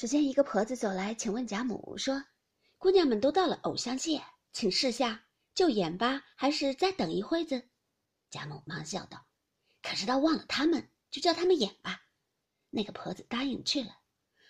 [0.00, 2.24] 只见一个婆子走来，请问贾母说
[2.80, 7.68] ：“姑娘们都到了藕香榭，请示下，就演吧，还是再等一会子？”
[8.30, 9.26] 贾母忙笑道
[9.84, 12.00] ：“可是倒忘了他们，就叫他们演吧。”
[12.70, 13.94] 那个婆子答应去了。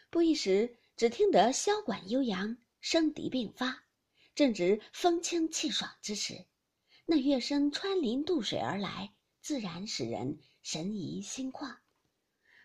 [0.08, 3.82] 不一时，只听得箫管悠扬，笙笛并发，
[4.36, 6.46] 正值风清气爽之时。
[7.06, 11.76] 那乐声穿林渡水而来，自然使人神怡心旷。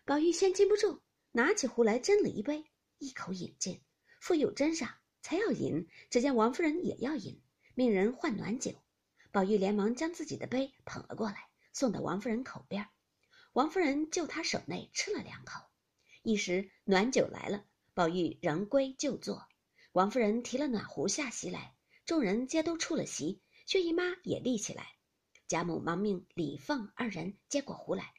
[0.04, 1.00] 宝玉先禁不住，
[1.32, 2.64] 拿起壶来斟了一杯，
[2.98, 3.80] 一口饮尽，
[4.20, 7.42] 复又斟上，才要饮，只见王夫人也要饮，
[7.74, 8.72] 命人换暖酒。
[9.32, 12.88] 宝玉连忙将自己的杯捧了过来，送到王夫人口边。
[13.52, 15.62] 王夫人就他手内吃了两口，
[16.22, 17.64] 一时暖酒来了，
[17.94, 19.46] 宝玉仍归就坐。
[19.92, 23.40] 王夫人提了暖壶下席来，众人皆都出了席。
[23.66, 24.94] 薛姨妈也立起来，
[25.48, 28.14] 贾母忙命李凤二人接过壶来，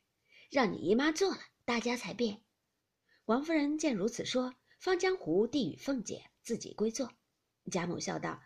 [0.50, 2.44] 让你姨妈坐了，大家才便。
[3.26, 7.12] 王夫人见如此说，方江湖递与凤姐，自己归坐。
[7.72, 8.42] 贾母笑道：“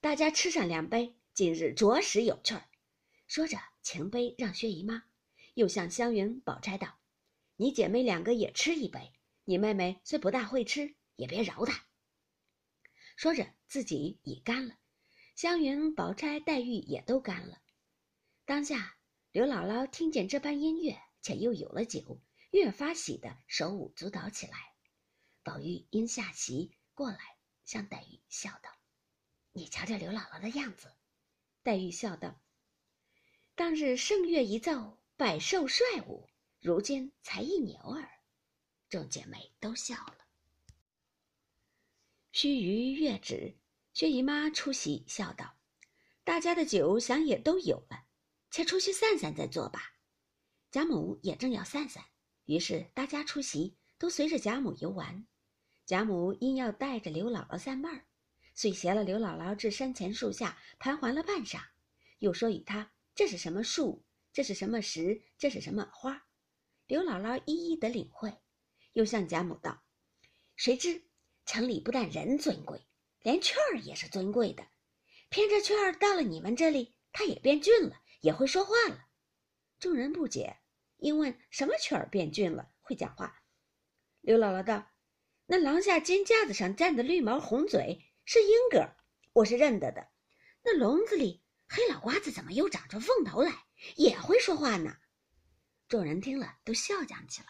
[0.00, 2.68] 大家吃上两杯，今日着实有趣儿。”
[3.26, 5.04] 说着，擎杯让薛姨妈，
[5.54, 6.98] 又向湘云、宝钗道
[7.56, 9.12] ：“你姐妹两个也吃一杯。
[9.44, 11.86] 你妹妹虽不大会吃，也别饶她。”
[13.16, 14.76] 说着，自己已干了。
[15.34, 17.62] 湘云、宝钗、黛玉也都干了。
[18.44, 18.96] 当下，
[19.32, 24.69] 刘姥姥听见这般音乐，且又有了酒，越发喜得手舞足蹈起来。
[25.42, 27.18] 宝玉因下席过来，
[27.64, 28.70] 向黛玉笑道
[29.52, 30.92] ：“你瞧瞧刘姥姥的样子。”
[31.62, 32.40] 黛玉笑道
[33.54, 36.28] ：“当日圣乐一奏，百兽率舞，
[36.60, 38.08] 如今才一牛耳。”
[38.88, 40.26] 众姐妹都笑了。
[42.32, 43.56] 须臾月止。
[43.92, 45.58] 薛姨妈出席，笑道
[46.22, 48.06] ：“大家的酒想也都有了，
[48.50, 49.96] 且出去散散再坐吧。”
[50.70, 52.04] 贾母也正要散散，
[52.44, 55.26] 于是大家出席，都随着贾母游玩。
[55.84, 58.06] 贾母因要带着刘姥姥散闷儿，
[58.54, 61.60] 遂携了刘姥姥至山前树下盘桓了半晌，
[62.18, 64.02] 又说与她这是什么树，
[64.32, 66.26] 这是什么石，这是什么花。
[66.86, 68.32] 刘姥姥一一的领会，
[68.94, 69.82] 又向贾母道
[70.56, 71.02] ：“谁知
[71.44, 72.80] 城里不但人尊贵。”
[73.20, 74.66] 连雀儿也是尊贵的，
[75.28, 79.08] 偏这雀儿到了你们这里，它也变俊了，也会说话了。
[79.78, 80.56] 众人不解，
[80.96, 83.39] 因问什么雀儿变俊了，会讲话。
[84.30, 84.86] 刘姥姥道
[85.46, 88.94] ：“那廊下金架子上站的绿毛红嘴是莺歌，
[89.32, 90.06] 我是认得的。
[90.62, 94.98] 那笼子里黑老瓜子怎么又长出凤头来，也会说话呢？”
[95.90, 97.48] 众人听了，都笑讲起来。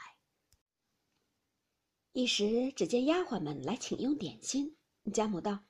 [2.12, 4.78] 一时，只见丫鬟们来请用点心。
[5.12, 5.66] 贾母道：“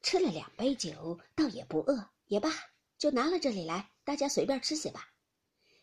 [0.00, 2.50] 吃了两杯酒，倒也不饿，也罢，
[2.96, 5.10] 就拿了这里来，大家随便吃些吧。”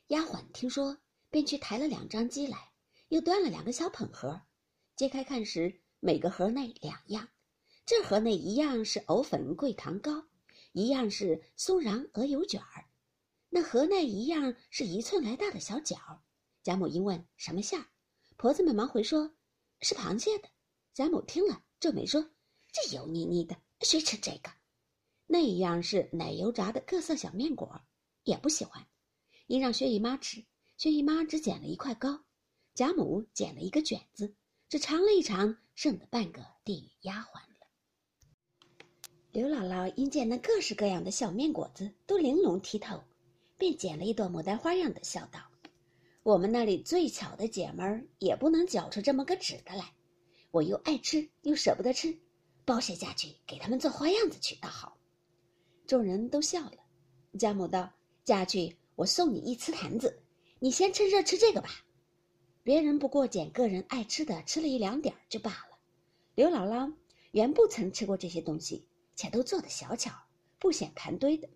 [0.09, 0.97] 丫鬟听说，
[1.29, 2.71] 便去抬了两张鸡来，
[3.09, 4.41] 又端了两个小捧盒，
[4.95, 7.27] 揭开看时，每个盒内两样。
[7.85, 10.27] 这盒内一样是藕粉桂糖糕，
[10.71, 12.85] 一样是松瓤鹅油卷儿。
[13.49, 16.19] 那盒内一样是一寸来大的小饺。
[16.61, 17.87] 贾母因问什么馅儿，
[18.37, 19.33] 婆子们忙回说
[19.81, 20.49] ：“是螃蟹的。”
[20.93, 22.29] 贾母听了，皱眉说。
[22.71, 24.51] 这油腻腻的，谁吃这个？
[25.25, 27.81] 那一样是奶油炸的各色小面果，
[28.23, 28.87] 也不喜欢。
[29.47, 30.45] 因让薛姨妈吃，
[30.77, 32.23] 薛姨妈只捡了一块糕，
[32.73, 34.35] 贾母捡了一个卷子，
[34.73, 37.67] 只尝了一尝，剩的半个递与丫鬟了。
[39.31, 42.99] 刘姥姥因见那各式各样的小面果子都玲珑剔透，
[43.55, 45.39] 便捡了一朵牡丹花样的，笑道
[46.23, 49.93] ：“我们那里最巧的姐们儿也不能搅出这么个纸的来，
[50.49, 52.17] 我又爱吃又舍不得吃。”
[52.65, 54.97] 包些家去给他们做花样子去，倒好。
[55.85, 56.77] 众人都笑了。
[57.37, 57.93] 贾母道
[58.25, 60.23] ：“家具，我送你一瓷坛子，
[60.57, 61.82] 你先趁热吃这个吧。
[62.63, 65.77] 别人不过捡个人爱吃的，吃了一两点就罢了。
[66.33, 66.93] 刘姥姥
[67.31, 70.11] 原不曾吃过这些东西，且都做的小巧，
[70.59, 71.49] 不显盘堆的。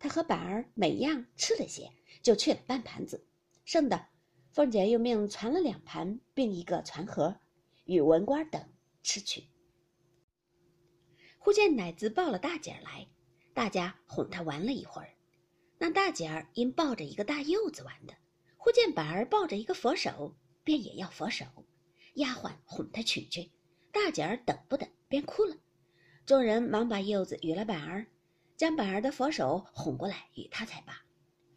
[0.00, 1.92] 她和板儿每样吃了些，
[2.22, 3.24] 就去了半盘子，
[3.64, 4.06] 剩的，
[4.50, 7.36] 凤姐又命传了两盘，并一个传盒，
[7.84, 8.60] 与文官等
[9.04, 9.44] 吃去。”
[11.38, 13.06] 忽见奶子抱了大姐儿来，
[13.54, 15.10] 大家哄她玩了一会儿。
[15.78, 18.14] 那大姐儿因抱着一个大柚子玩的，
[18.56, 20.34] 忽见板儿抱着一个佛手，
[20.68, 21.46] 便也要佛手。
[22.16, 23.50] 丫鬟哄她取去，
[23.90, 25.56] 大姐儿等不得，便哭了。
[26.26, 28.06] 众人忙把柚子与了板儿，
[28.54, 31.02] 将板儿的佛手哄过来与她才罢。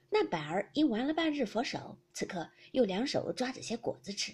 [0.10, 4.32] 那板儿因玩了半日佛手，此刻又两手抓着些果子吃，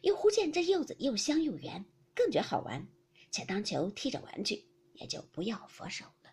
[0.00, 1.84] 又忽见这柚子又香又圆，
[2.14, 2.88] 更觉好玩，
[3.30, 4.64] 且当求踢着玩具。
[4.94, 6.30] 也就不要佛手了。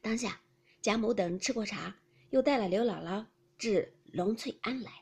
[0.00, 0.42] 当下，
[0.80, 1.96] 贾母等吃过茶，
[2.30, 3.24] 又带了刘姥姥
[3.56, 5.01] 至龙翠庵来，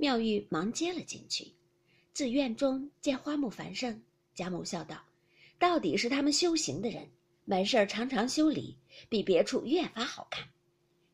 [0.00, 1.52] 妙玉忙接了进去。
[2.14, 4.00] 自院中见花木繁盛，
[4.32, 5.04] 贾母笑道
[5.58, 7.10] ：“到底是他们修行的人，
[7.44, 8.76] 没事儿常常修理，
[9.08, 10.48] 比别处越发好看。”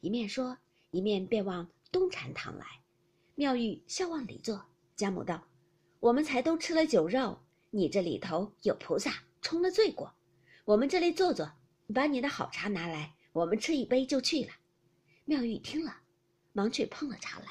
[0.00, 0.58] 一面说，
[0.90, 2.66] 一面便往东禅堂来。
[3.34, 4.62] 妙玉笑往里坐。
[4.96, 5.42] 贾母道
[5.98, 7.40] ：“我们才都吃了酒肉，
[7.70, 10.12] 你这里头有菩萨冲了罪过，
[10.66, 11.50] 我们这里坐坐，
[11.94, 14.52] 把你的好茶拿来，我们吃一杯就去了。”
[15.24, 16.02] 妙玉听了，
[16.52, 17.46] 忙去烹了茶来。